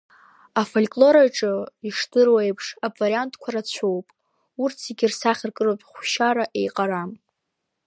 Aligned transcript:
Афольклор 0.61 1.15
аҿы, 1.23 1.53
ишдыру 1.87 2.37
еиԥш, 2.43 2.65
авариантқәа 2.85 3.49
рацәоуп, 3.53 4.07
урҭ 4.61 4.77
зегьы 4.85 5.05
рсахьаркыратә 5.11 5.85
хәшьара 5.91 6.45
еиҟарам. 6.59 7.11